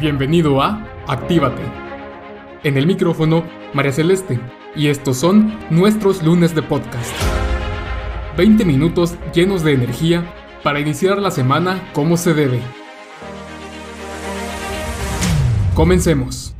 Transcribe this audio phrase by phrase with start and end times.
[0.00, 1.62] Bienvenido a Actívate.
[2.62, 3.42] En el micrófono,
[3.74, 4.38] María Celeste,
[4.76, 7.12] y estos son nuestros lunes de podcast.
[8.36, 10.22] 20 minutos llenos de energía
[10.62, 12.60] para iniciar la semana como se debe.
[15.74, 16.54] Comencemos.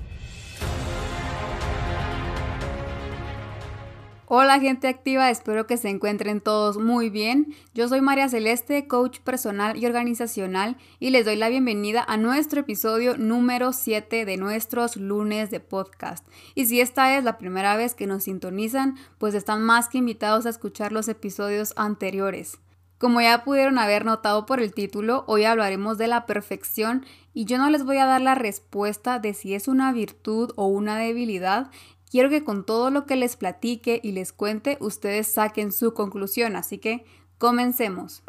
[4.30, 7.54] Hola gente activa, espero que se encuentren todos muy bien.
[7.72, 12.60] Yo soy María Celeste, coach personal y organizacional y les doy la bienvenida a nuestro
[12.60, 16.28] episodio número 7 de nuestros lunes de podcast.
[16.54, 20.44] Y si esta es la primera vez que nos sintonizan, pues están más que invitados
[20.44, 22.58] a escuchar los episodios anteriores.
[22.98, 27.56] Como ya pudieron haber notado por el título, hoy hablaremos de la perfección y yo
[27.56, 31.70] no les voy a dar la respuesta de si es una virtud o una debilidad,
[32.10, 36.56] Quiero que con todo lo que les platique y les cuente, ustedes saquen su conclusión,
[36.56, 37.04] así que
[37.36, 38.22] comencemos.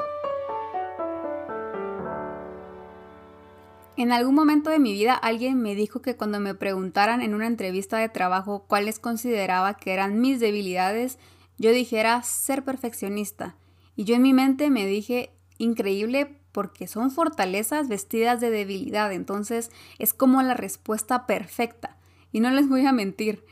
[3.96, 7.48] En algún momento de mi vida alguien me dijo que cuando me preguntaran en una
[7.48, 11.20] entrevista de trabajo cuáles consideraba que eran mis debilidades,
[11.58, 13.56] yo dijera ser perfeccionista.
[13.96, 19.70] Y yo en mi mente me dije, increíble porque son fortalezas vestidas de debilidad, entonces
[20.00, 21.98] es como la respuesta perfecta.
[22.32, 23.44] Y no les voy a mentir,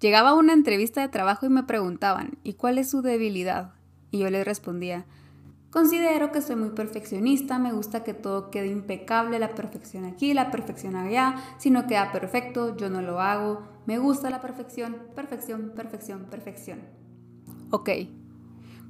[0.00, 3.72] Llegaba a una entrevista de trabajo y me preguntaban, ¿y cuál es su debilidad?
[4.10, 5.06] Y yo les respondía,
[5.70, 10.50] considero que soy muy perfeccionista, me gusta que todo quede impecable, la perfección aquí, la
[10.50, 15.72] perfección allá, si no queda perfecto, yo no lo hago, me gusta la perfección, perfección,
[15.74, 16.80] perfección, perfección.
[17.70, 17.90] Ok,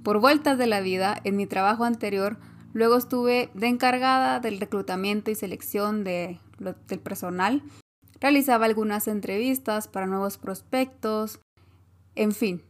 [0.03, 2.37] por vueltas de la vida, en mi trabajo anterior,
[2.73, 7.63] luego estuve de encargada del reclutamiento y selección de, del personal
[8.21, 11.41] Realizaba algunas entrevistas para nuevos prospectos,
[12.15, 12.63] en fin.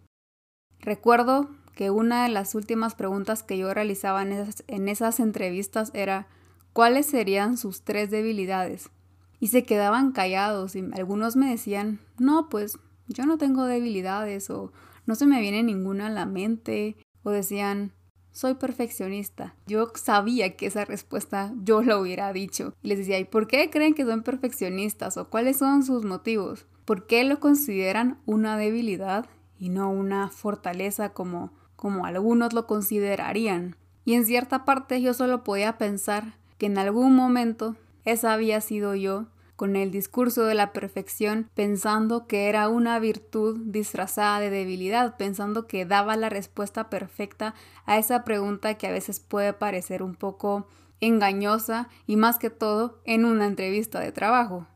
[0.81, 5.91] Recuerdo que una de las últimas preguntas que yo realizaba en esas, en esas entrevistas
[5.95, 6.27] era
[6.73, 8.91] ¿cuáles serían sus tres debilidades?
[9.39, 14.73] Y se quedaban callados y algunos me decían, no, pues yo no tengo debilidades o
[15.05, 17.93] no se me viene ninguna a la mente o decían,
[18.37, 19.55] soy perfeccionista.
[19.67, 22.75] Yo sabía que esa respuesta yo la hubiera dicho.
[22.83, 25.17] Les decía, ¿y por qué creen que son perfeccionistas?
[25.17, 26.67] ¿O cuáles son sus motivos?
[26.85, 29.25] ¿Por qué lo consideran una debilidad
[29.59, 33.75] y no una fortaleza como, como algunos lo considerarían?
[34.05, 37.75] Y en cierta parte yo solo podía pensar que en algún momento
[38.05, 43.59] esa había sido yo con el discurso de la perfección, pensando que era una virtud
[43.65, 47.55] disfrazada de debilidad, pensando que daba la respuesta perfecta
[47.87, 50.69] a esa pregunta que a veces puede parecer un poco
[51.01, 54.67] engañosa y más que todo en una entrevista de trabajo.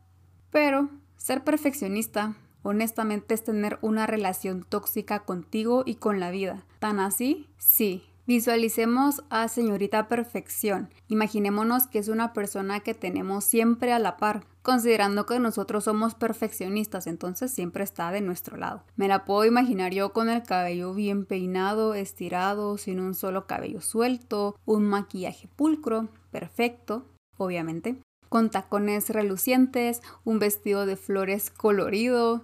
[0.49, 6.65] Pero ser perfeccionista honestamente es tener una relación tóxica contigo y con la vida.
[6.79, 7.47] ¿Tan así?
[7.57, 10.89] Sí, Visualicemos a señorita perfección.
[11.07, 16.15] Imaginémonos que es una persona que tenemos siempre a la par, considerando que nosotros somos
[16.15, 18.83] perfeccionistas, entonces siempre está de nuestro lado.
[18.95, 23.81] Me la puedo imaginar yo con el cabello bien peinado, estirado, sin un solo cabello
[23.81, 27.05] suelto, un maquillaje pulcro, perfecto,
[27.37, 27.97] obviamente,
[28.29, 32.43] con tacones relucientes, un vestido de flores colorido,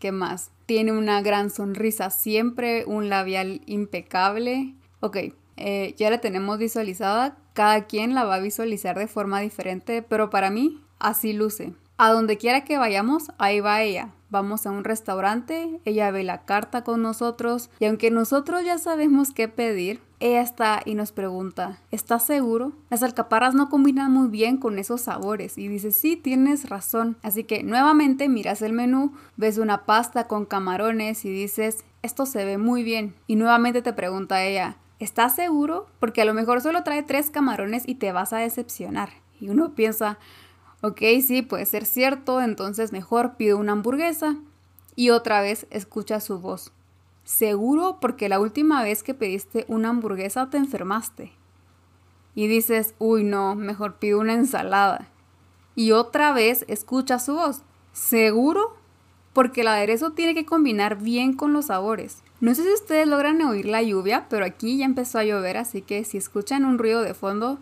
[0.00, 0.50] ¿Qué más?
[0.66, 4.74] Tiene una gran sonrisa siempre, un labial impecable.
[5.00, 5.18] Ok,
[5.58, 7.36] eh, ya la tenemos visualizada.
[7.52, 11.74] Cada quien la va a visualizar de forma diferente, pero para mí así luce.
[11.96, 14.10] A donde quiera que vayamos, ahí va ella.
[14.30, 19.32] Vamos a un restaurante, ella ve la carta con nosotros y aunque nosotros ya sabemos
[19.32, 22.72] qué pedir, ella está y nos pregunta, ¿estás seguro?
[22.90, 27.16] Las alcaparras no combinan muy bien con esos sabores y dice, sí, tienes razón.
[27.22, 32.44] Así que nuevamente miras el menú, ves una pasta con camarones y dices, esto se
[32.44, 33.14] ve muy bien.
[33.26, 35.86] Y nuevamente te pregunta ella, ¿estás seguro?
[36.00, 39.10] Porque a lo mejor solo trae tres camarones y te vas a decepcionar.
[39.40, 40.18] Y uno piensa,
[40.80, 44.36] Ok, sí, puede ser cierto, entonces mejor pido una hamburguesa.
[44.94, 46.72] Y otra vez escucha su voz.
[47.24, 51.32] Seguro porque la última vez que pediste una hamburguesa te enfermaste.
[52.36, 55.08] Y dices, uy no, mejor pido una ensalada.
[55.74, 57.62] Y otra vez escucha su voz.
[57.92, 58.76] ¿Seguro?
[59.32, 62.22] Porque el aderezo tiene que combinar bien con los sabores.
[62.40, 65.82] No sé si ustedes logran oír la lluvia, pero aquí ya empezó a llover, así
[65.82, 67.58] que si escuchan un ruido de fondo,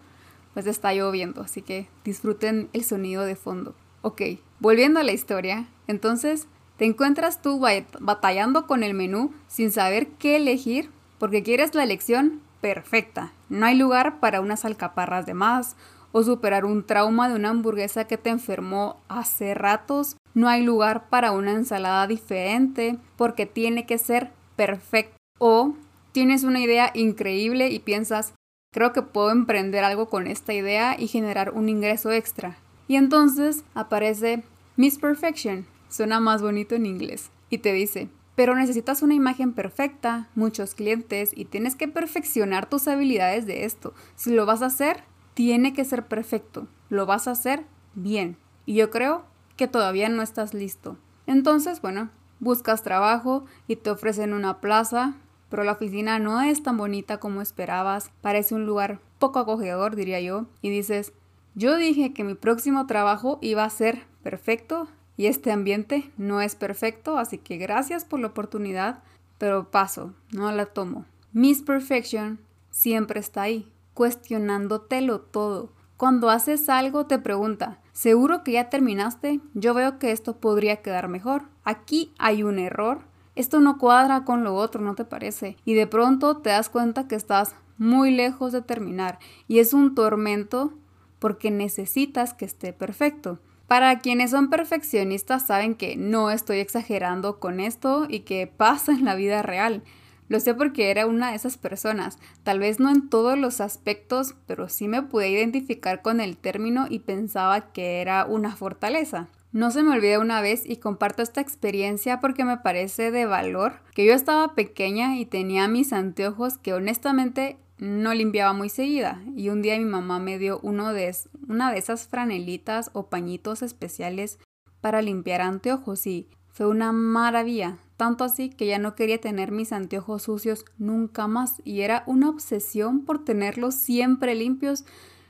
[0.53, 3.75] pues está lloviendo, así que disfruten el sonido de fondo.
[4.03, 4.23] Ok,
[4.61, 6.47] volviendo a la historia, entonces
[6.77, 7.59] te encuentras tú
[8.01, 13.33] batallando con el menú sin saber qué elegir porque quieres la elección perfecta.
[13.49, 15.77] No hay lugar para unas alcaparras de más
[16.13, 20.17] o superar un trauma de una hamburguesa que te enfermó hace ratos.
[20.35, 25.17] No hay lugar para una ensalada diferente porque tiene que ser perfecto.
[25.39, 25.75] O
[26.13, 28.35] tienes una idea increíble y piensas,
[28.77, 32.59] Creo que puedo emprender algo con esta idea y generar un ingreso extra.
[32.89, 34.45] Y entonces aparece
[34.77, 40.29] Miss Perfection, suena más bonito en inglés, y te dice, pero necesitas una imagen perfecta,
[40.35, 43.95] muchos clientes y tienes que perfeccionar tus habilidades de esto.
[44.15, 46.69] Si lo vas a hacer, tiene que ser perfecto.
[46.91, 47.65] Lo vas a hacer
[47.95, 48.37] bien.
[48.67, 49.25] Y yo creo
[49.57, 50.99] que todavía no estás listo.
[51.27, 52.11] Entonces, bueno,
[52.41, 55.15] buscas trabajo y te ofrecen una plaza,
[55.49, 58.11] pero la oficina no es tan bonita como esperabas.
[58.21, 60.47] Parece un lugar poco acogedor, diría yo.
[60.63, 61.13] Y dices,
[61.55, 66.55] yo dije que mi próximo trabajo iba a ser perfecto y este ambiente no es
[66.55, 69.03] perfecto, así que gracias por la oportunidad,
[69.39, 71.07] pero paso, no la tomo.
[71.33, 72.39] Miss Perfection
[72.71, 75.73] siempre está ahí, cuestionándotelo todo.
[75.97, 79.41] Cuando haces algo te pregunta, ¿seguro que ya terminaste?
[79.55, 81.45] Yo veo que esto podría quedar mejor.
[81.67, 83.01] Aquí hay un error.
[83.35, 85.57] Esto no cuadra con lo otro, ¿no te parece?
[85.65, 89.19] Y de pronto te das cuenta que estás muy lejos de terminar
[89.49, 90.73] y es un tormento
[91.19, 93.41] porque necesitas que esté perfecto.
[93.67, 99.05] Para quienes son perfeccionistas saben que no estoy exagerando con esto y que pasa en
[99.05, 99.83] la vida real.
[100.29, 104.37] Lo sé porque era una de esas personas, tal vez no en todos los aspectos,
[104.47, 109.27] pero sí me pude identificar con el término y pensaba que era una fortaleza.
[109.57, 113.81] No se me olvide una vez y comparto esta experiencia porque me parece de valor
[113.95, 119.49] que yo estaba pequeña y tenía mis anteojos que honestamente no limpiaba muy seguida y
[119.49, 121.11] un día mi mamá me dio uno de,
[121.49, 124.39] una de esas franelitas o pañitos especiales
[124.83, 129.73] para limpiar anteojos y fue una maravilla, tanto así que ya no quería tener mis
[129.73, 134.85] anteojos sucios nunca más y era una obsesión por tenerlos siempre limpios.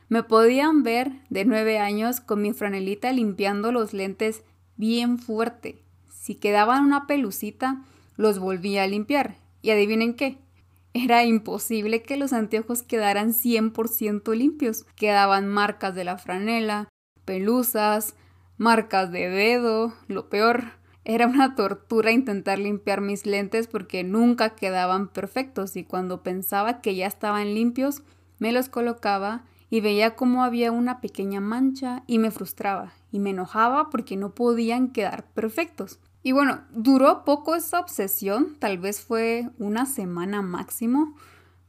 [0.09, 4.43] Me podían ver de nueve años con mi franelita limpiando los lentes
[4.77, 5.83] bien fuerte.
[6.09, 7.83] Si quedaban una pelucita,
[8.17, 9.37] los volvía a limpiar.
[9.63, 10.39] Y adivinen qué,
[10.99, 14.87] era imposible que los anteojos quedaran 100% limpios.
[14.97, 16.89] Quedaban marcas de la franela,
[17.27, 18.15] pelusas,
[18.57, 20.65] marcas de dedo, lo peor.
[21.05, 26.95] Era una tortura intentar limpiar mis lentes porque nunca quedaban perfectos y cuando pensaba que
[26.95, 28.03] ya estaban limpios,
[28.39, 33.31] me los colocaba y veía cómo había una pequeña mancha y me frustraba y me
[33.31, 35.99] enojaba porque no podían quedar perfectos.
[36.23, 41.15] Y bueno, duró poco esa obsesión, tal vez fue una semana máximo.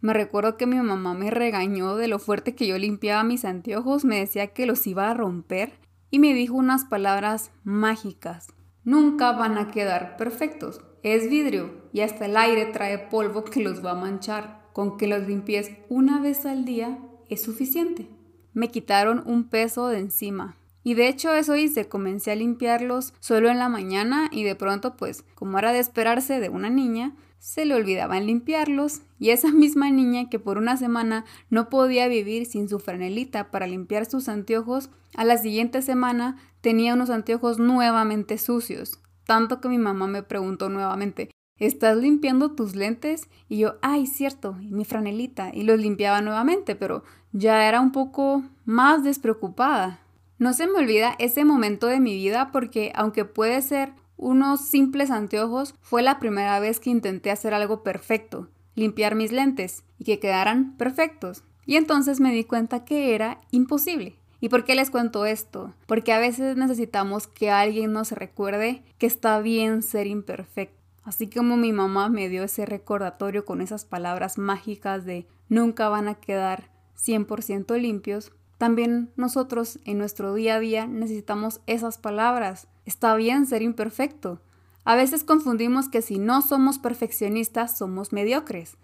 [0.01, 4.05] Me recuerdo que mi mamá me regañó de lo fuerte que yo limpiaba mis anteojos,
[4.05, 5.73] me decía que los iba a romper
[6.09, 8.47] y me dijo unas palabras mágicas.
[8.83, 10.81] Nunca van a quedar perfectos.
[11.03, 14.65] Es vidrio y hasta el aire trae polvo que los va a manchar.
[14.73, 18.07] Con que los limpies una vez al día es suficiente.
[18.53, 20.57] Me quitaron un peso de encima.
[20.83, 24.95] Y de hecho eso hice, comencé a limpiarlos solo en la mañana y de pronto
[24.95, 29.89] pues como era de esperarse de una niña, se le olvidaban limpiarlos y esa misma
[29.89, 34.89] niña que por una semana no podía vivir sin su franelita para limpiar sus anteojos,
[35.15, 38.99] a la siguiente semana tenía unos anteojos nuevamente sucios.
[39.25, 43.27] Tanto que mi mamá me preguntó nuevamente, ¿estás limpiando tus lentes?
[43.49, 45.51] Y yo, ay, cierto, mi franelita.
[45.53, 49.99] Y los limpiaba nuevamente, pero ya era un poco más despreocupada.
[50.39, 55.11] No se me olvida ese momento de mi vida porque aunque puede ser unos simples
[55.11, 60.19] anteojos, fue la primera vez que intenté hacer algo perfecto, limpiar mis lentes y que
[60.19, 61.43] quedaran perfectos.
[61.65, 64.15] Y entonces me di cuenta que era imposible.
[64.39, 65.73] ¿Y por qué les cuento esto?
[65.87, 70.76] Porque a veces necesitamos que alguien nos recuerde que está bien ser imperfecto.
[71.07, 76.09] Así como mi mamá me dio ese recordatorio con esas palabras mágicas de nunca van
[76.09, 82.67] a quedar 100% limpios, también nosotros en nuestro día a día necesitamos esas palabras.
[82.83, 84.41] Está bien ser imperfecto.
[84.83, 88.75] A veces confundimos que si no somos perfeccionistas somos mediocres.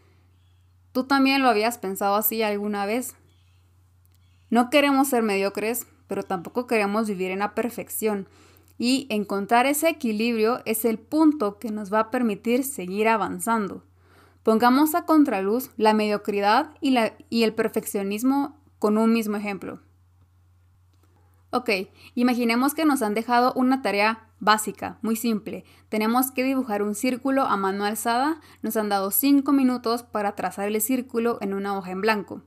[0.94, 3.16] ¿Tú también lo habías pensado así alguna vez?
[4.50, 8.30] No queremos ser mediocres, pero tampoco queremos vivir en la perfección.
[8.86, 13.86] Y encontrar ese equilibrio es el punto que nos va a permitir seguir avanzando.
[14.44, 16.94] Pongamos a contraluz la mediocridad y,
[17.30, 19.80] y el perfeccionismo con un mismo ejemplo.
[21.52, 21.70] Ok,
[22.14, 25.64] imaginemos que nos han dejado una tarea básica, muy simple.
[25.88, 28.42] Tenemos que dibujar un círculo a mano alzada.
[28.64, 32.42] Nos han dado 5 minutos para trazar el círculo en una hoja en blanco.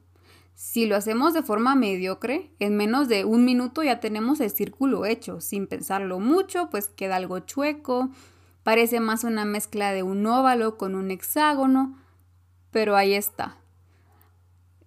[0.56, 5.06] Si lo hacemos de forma mediocre, en menos de un minuto ya tenemos el círculo
[5.06, 5.40] hecho.
[5.40, 8.10] Sin pensarlo mucho, pues queda algo chueco.
[8.64, 11.96] Parece más una mezcla de un óvalo con un hexágono.
[12.72, 13.56] Pero ahí está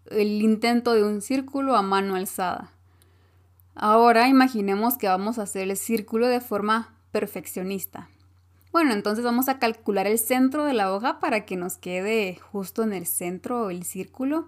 [0.09, 2.71] el intento de un círculo a mano alzada.
[3.75, 8.09] Ahora imaginemos que vamos a hacer el círculo de forma perfeccionista.
[8.71, 12.83] Bueno, entonces vamos a calcular el centro de la hoja para que nos quede justo
[12.83, 14.47] en el centro el círculo.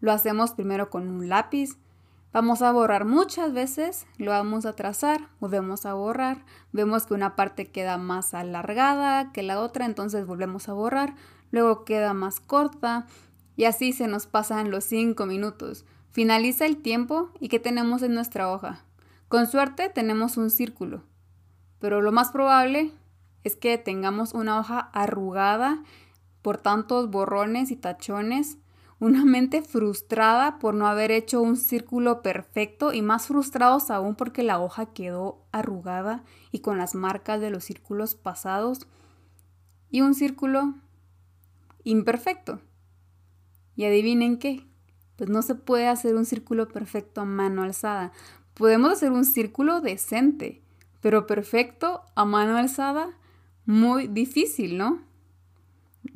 [0.00, 1.76] Lo hacemos primero con un lápiz,
[2.30, 7.36] Vamos a borrar muchas veces, lo vamos a trazar, volvemos a borrar, vemos que una
[7.36, 11.14] parte queda más alargada que la otra, entonces volvemos a borrar,
[11.50, 13.06] luego queda más corta
[13.56, 15.86] y así se nos pasan los 5 minutos.
[16.10, 18.84] Finaliza el tiempo y ¿qué tenemos en nuestra hoja?
[19.28, 21.04] Con suerte tenemos un círculo,
[21.78, 22.92] pero lo más probable
[23.42, 25.82] es que tengamos una hoja arrugada
[26.42, 28.58] por tantos borrones y tachones
[29.00, 34.42] una mente frustrada por no haber hecho un círculo perfecto y más frustrados aún porque
[34.42, 38.86] la hoja quedó arrugada y con las marcas de los círculos pasados
[39.90, 40.74] y un círculo
[41.84, 42.60] imperfecto.
[43.76, 44.66] Y adivinen qué,
[45.16, 48.12] pues no se puede hacer un círculo perfecto a mano alzada.
[48.54, 50.62] Podemos hacer un círculo decente,
[51.00, 53.16] pero perfecto a mano alzada,
[53.64, 55.07] muy difícil, ¿no?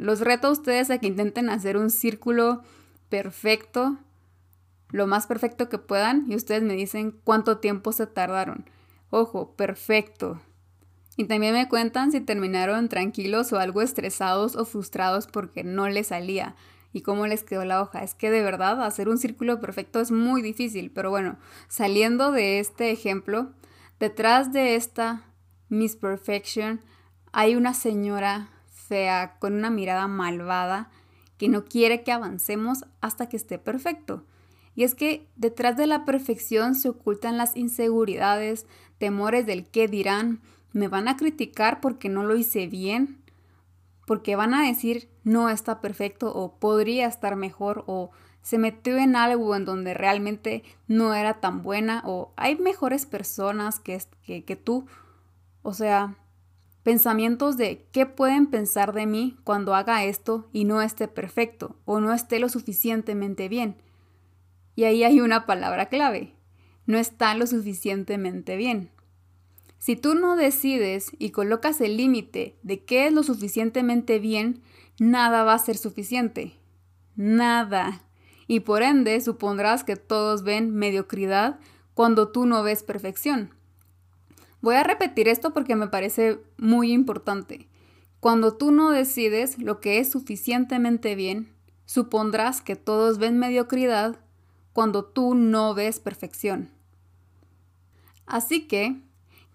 [0.03, 2.63] Los reto a ustedes a que intenten hacer un círculo
[3.09, 3.99] perfecto,
[4.91, 8.69] lo más perfecto que puedan, y ustedes me dicen cuánto tiempo se tardaron.
[9.11, 10.41] Ojo, perfecto.
[11.17, 16.09] Y también me cuentan si terminaron tranquilos o algo estresados o frustrados porque no les
[16.09, 16.57] salía
[16.93, 18.03] y cómo les quedó la hoja.
[18.03, 22.59] Es que de verdad hacer un círculo perfecto es muy difícil, pero bueno, saliendo de
[22.59, 23.53] este ejemplo,
[24.01, 25.23] detrás de esta
[25.69, 26.81] Miss Perfection
[27.31, 28.49] hay una señora
[28.87, 30.91] fea, con una mirada malvada,
[31.39, 34.25] que no quiere que avancemos hasta que esté perfecto.
[34.75, 38.67] Y es que detrás de la perfección se ocultan las inseguridades,
[38.99, 40.41] temores del qué dirán,
[40.73, 43.23] me van a criticar porque no lo hice bien,
[44.07, 48.11] porque van a decir no está perfecto o podría estar mejor o
[48.43, 53.79] se metió en algo en donde realmente no era tan buena o hay mejores personas
[53.79, 54.87] que, que, que tú.
[55.63, 56.17] O sea,
[56.83, 62.01] Pensamientos de qué pueden pensar de mí cuando haga esto y no esté perfecto o
[62.01, 63.77] no esté lo suficientemente bien.
[64.75, 66.35] Y ahí hay una palabra clave.
[66.87, 68.91] No está lo suficientemente bien.
[69.79, 74.63] Si tú no decides y colocas el límite de qué es lo suficientemente bien,
[74.99, 76.55] nada va a ser suficiente.
[77.15, 78.03] Nada.
[78.49, 81.61] Y por ende supondrás que todos ven mediocridad
[81.95, 83.55] cuando tú no ves perfección.
[84.63, 87.69] Voy a repetir esto porque me parece muy importante.
[88.21, 91.53] Cuando tú no decides lo que es suficientemente bien,
[91.85, 94.21] supondrás que todos ven mediocridad
[94.73, 96.71] cuando tú no ves perfección.
[98.25, 99.03] Así que,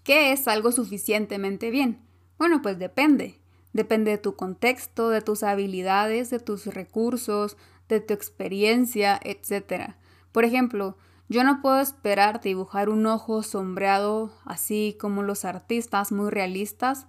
[0.03, 2.01] ¿qué es algo suficientemente bien?
[2.37, 3.39] Bueno, pues depende.
[3.71, 7.55] Depende de tu contexto, de tus habilidades, de tus recursos,
[7.87, 9.95] de tu experiencia, etc.
[10.33, 10.97] Por ejemplo,
[11.29, 17.07] yo no puedo esperar dibujar un ojo sombreado así como los artistas muy realistas,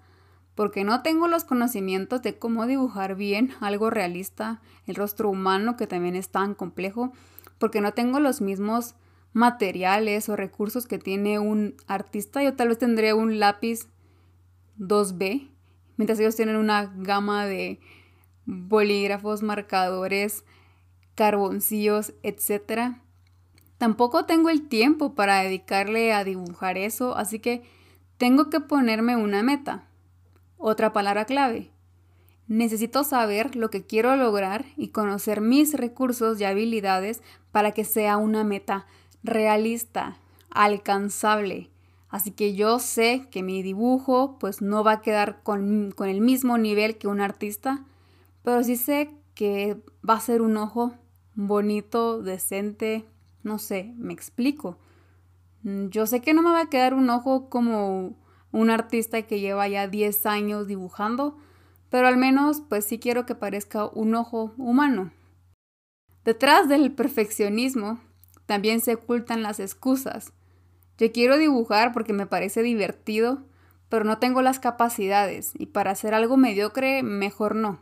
[0.55, 5.87] porque no tengo los conocimientos de cómo dibujar bien algo realista, el rostro humano que
[5.87, 7.13] también es tan complejo,
[7.59, 8.97] porque no tengo los mismos
[9.33, 12.43] materiales o recursos que tiene un artista.
[12.43, 13.87] Yo tal vez tendré un lápiz
[14.79, 15.49] 2B,
[15.97, 17.79] mientras ellos tienen una gama de
[18.47, 20.45] bolígrafos, marcadores,
[21.15, 23.05] carboncillos, etcétera.
[23.79, 27.63] Tampoco tengo el tiempo para dedicarle a dibujar eso, así que
[28.19, 29.89] tengo que ponerme una meta.
[30.57, 31.71] Otra palabra clave.
[32.49, 38.17] Necesito saber lo que quiero lograr y conocer mis recursos y habilidades para que sea
[38.17, 38.87] una meta
[39.23, 40.17] realista,
[40.51, 41.71] alcanzable.
[42.09, 46.21] Así que yo sé que mi dibujo pues no va a quedar con, con el
[46.21, 47.85] mismo nivel que un artista,
[48.43, 49.77] pero sí sé que
[50.09, 50.95] va a ser un ojo
[51.35, 53.05] bonito, decente,
[53.49, 54.79] no sé, me explico.
[55.65, 58.17] Mm, yo sé que no me va a quedar un ojo como
[58.53, 61.37] un artista que lleva ya 10 años dibujando,
[61.91, 65.11] pero al menos pues sí quiero que parezca un ojo humano.
[66.25, 67.99] Detrás del perfeccionismo
[68.47, 70.33] también se ocultan las excusas.
[70.99, 73.45] Yo quiero dibujar porque me parece divertido,
[73.89, 77.81] pero no tengo las capacidades y para hacer algo mediocre mejor no.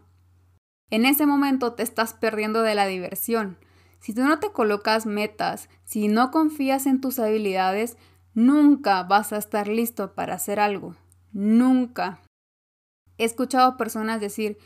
[0.90, 3.58] En ese momento te estás perdiendo de la diversión,
[4.00, 7.96] si tú no te colocas metas, si no confías en tus habilidades,
[8.34, 10.94] nunca vas a estar listo para hacer algo.
[11.32, 12.20] Nunca.
[13.18, 14.58] He escuchado personas decir,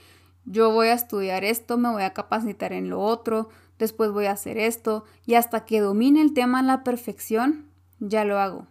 [0.44, 4.32] yo voy a estudiar esto, me voy a capacitar en lo otro, después voy a
[4.32, 7.66] hacer esto, y hasta que domine el tema a la perfección,
[7.98, 8.66] ya lo hago.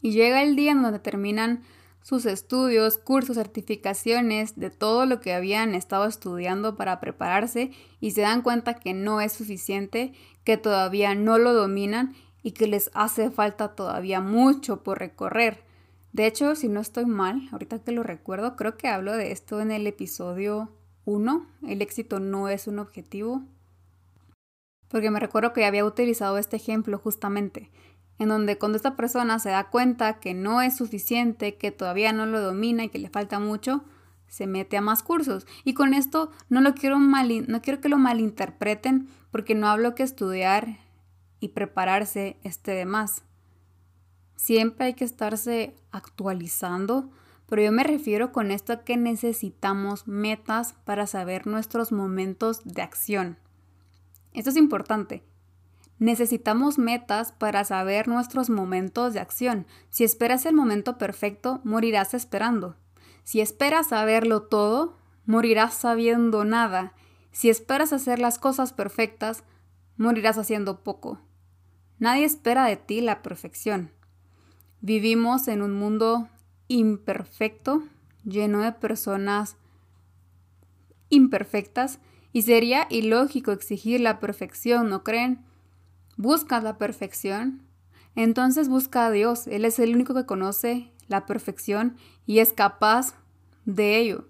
[0.00, 1.62] Y llega el día en donde terminan
[2.06, 8.20] sus estudios, cursos, certificaciones, de todo lo que habían estado estudiando para prepararse y se
[8.20, 10.12] dan cuenta que no es suficiente,
[10.44, 15.64] que todavía no lo dominan y que les hace falta todavía mucho por recorrer.
[16.12, 19.60] De hecho, si no estoy mal, ahorita que lo recuerdo, creo que hablo de esto
[19.60, 20.70] en el episodio
[21.06, 23.42] 1, el éxito no es un objetivo.
[24.86, 27.68] porque me recuerdo que había utilizado este ejemplo justamente,
[28.18, 32.26] en donde cuando esta persona se da cuenta que no es suficiente, que todavía no
[32.26, 33.84] lo domina y que le falta mucho,
[34.28, 35.46] se mete a más cursos.
[35.64, 39.94] Y con esto no lo quiero mal, no quiero que lo malinterpreten porque no hablo
[39.94, 40.78] que estudiar
[41.40, 43.22] y prepararse esté de más.
[44.36, 47.10] Siempre hay que estarse actualizando,
[47.46, 52.82] pero yo me refiero con esto a que necesitamos metas para saber nuestros momentos de
[52.82, 53.38] acción.
[54.32, 55.22] Esto es importante.
[55.98, 59.66] Necesitamos metas para saber nuestros momentos de acción.
[59.88, 62.76] Si esperas el momento perfecto, morirás esperando.
[63.24, 66.92] Si esperas saberlo todo, morirás sabiendo nada.
[67.32, 69.42] Si esperas hacer las cosas perfectas,
[69.96, 71.20] morirás haciendo poco.
[71.98, 73.90] Nadie espera de ti la perfección.
[74.82, 76.28] Vivimos en un mundo
[76.68, 77.82] imperfecto,
[78.24, 79.56] lleno de personas
[81.08, 82.00] imperfectas,
[82.32, 85.46] y sería ilógico exigir la perfección, ¿no creen?
[86.16, 87.62] ¿Buscas la perfección?
[88.14, 89.46] Entonces busca a Dios.
[89.46, 93.14] Él es el único que conoce la perfección y es capaz
[93.64, 94.28] de ello.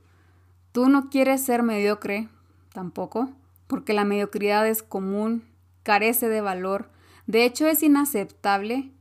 [0.72, 2.28] Tú no quieres ser mediocre
[2.72, 3.30] tampoco,
[3.66, 5.44] porque la mediocridad es común,
[5.82, 6.90] carece de valor,
[7.26, 8.92] de hecho es inaceptable,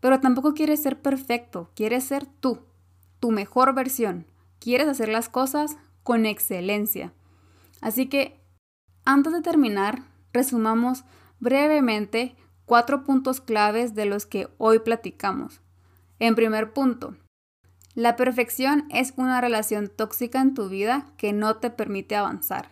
[0.00, 2.60] pero tampoco quieres ser perfecto, quieres ser tú,
[3.20, 4.26] tu mejor versión,
[4.58, 7.12] quieres hacer las cosas con excelencia.
[7.80, 8.40] Así que,
[9.04, 11.04] antes de terminar, resumamos
[11.42, 15.60] brevemente cuatro puntos claves de los que hoy platicamos.
[16.20, 17.16] En primer punto,
[17.94, 22.70] la perfección es una relación tóxica en tu vida que no te permite avanzar.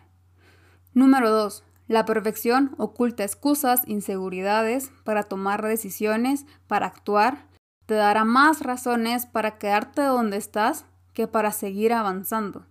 [0.93, 1.65] Número 2.
[1.89, 7.49] La perfección oculta excusas, inseguridades para tomar decisiones, para actuar.
[7.87, 12.65] Te dará más razones para quedarte donde estás que para seguir avanzando.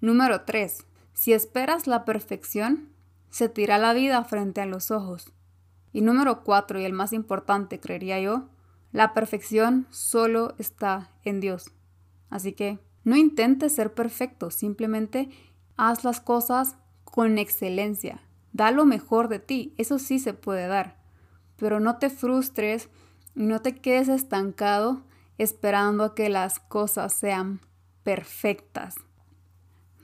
[0.00, 0.84] Número 3.
[1.12, 2.88] Si esperas la perfección,
[3.30, 5.32] se te irá la vida frente a los ojos.
[5.94, 8.48] Y número 4, y el más importante, creería yo,
[8.90, 11.70] la perfección solo está en Dios.
[12.30, 15.28] Así que no intentes ser perfecto, simplemente
[15.76, 18.20] haz las cosas con excelencia.
[18.52, 20.96] Da lo mejor de ti, eso sí se puede dar.
[21.56, 22.88] Pero no te frustres
[23.36, 25.04] y no te quedes estancado
[25.38, 27.60] esperando a que las cosas sean
[28.02, 28.96] perfectas.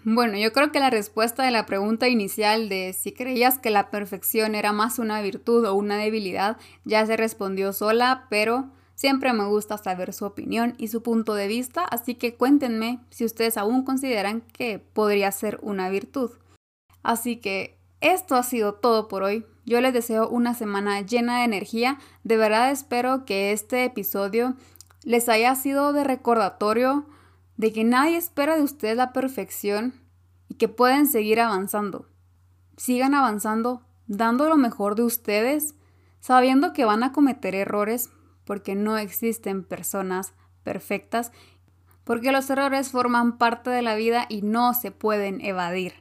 [0.04, 3.90] Bueno, yo creo que la respuesta de la pregunta inicial de si creías que la
[3.90, 9.46] perfección era más una virtud o una debilidad ya se respondió sola, pero Siempre me
[9.46, 13.82] gusta saber su opinión y su punto de vista, así que cuéntenme si ustedes aún
[13.82, 16.32] consideran que podría ser una virtud.
[17.02, 19.46] Así que esto ha sido todo por hoy.
[19.64, 21.98] Yo les deseo una semana llena de energía.
[22.24, 24.54] De verdad espero que este episodio
[25.02, 27.06] les haya sido de recordatorio
[27.60, 29.92] de que nadie espera de ustedes la perfección
[30.48, 32.08] y que pueden seguir avanzando.
[32.78, 35.74] Sigan avanzando, dando lo mejor de ustedes,
[36.20, 38.08] sabiendo que van a cometer errores,
[38.46, 41.32] porque no existen personas perfectas,
[42.04, 45.92] porque los errores forman parte de la vida y no se pueden evadir.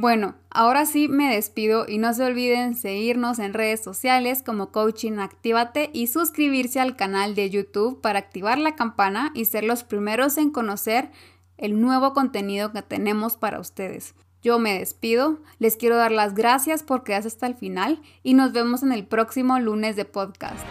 [0.00, 5.18] Bueno, ahora sí me despido y no se olviden seguirnos en redes sociales como Coaching
[5.18, 10.38] Actívate y suscribirse al canal de YouTube para activar la campana y ser los primeros
[10.38, 11.10] en conocer
[11.58, 14.14] el nuevo contenido que tenemos para ustedes.
[14.42, 18.54] Yo me despido, les quiero dar las gracias por quedarse hasta el final y nos
[18.54, 20.64] vemos en el próximo lunes de podcast.